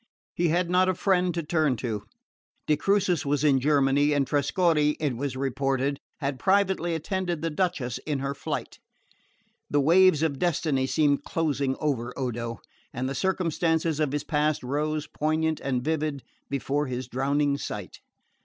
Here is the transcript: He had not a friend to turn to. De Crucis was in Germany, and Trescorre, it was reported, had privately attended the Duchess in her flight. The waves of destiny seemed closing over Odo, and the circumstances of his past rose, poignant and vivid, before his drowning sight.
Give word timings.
He 0.33 0.47
had 0.47 0.67
not 0.67 0.89
a 0.89 0.95
friend 0.95 1.31
to 1.35 1.43
turn 1.43 1.75
to. 1.75 2.05
De 2.65 2.75
Crucis 2.75 3.23
was 3.23 3.43
in 3.43 3.59
Germany, 3.59 4.13
and 4.13 4.25
Trescorre, 4.25 4.95
it 4.99 5.15
was 5.15 5.37
reported, 5.37 5.99
had 6.21 6.39
privately 6.39 6.95
attended 6.95 7.43
the 7.43 7.51
Duchess 7.51 7.99
in 7.99 8.17
her 8.17 8.33
flight. 8.33 8.79
The 9.69 9.79
waves 9.79 10.23
of 10.23 10.39
destiny 10.39 10.87
seemed 10.87 11.23
closing 11.23 11.75
over 11.79 12.17
Odo, 12.17 12.61
and 12.91 13.07
the 13.07 13.13
circumstances 13.13 13.99
of 13.99 14.11
his 14.11 14.23
past 14.23 14.63
rose, 14.63 15.05
poignant 15.05 15.59
and 15.59 15.83
vivid, 15.83 16.23
before 16.49 16.87
his 16.87 17.07
drowning 17.07 17.59
sight. 17.59 17.99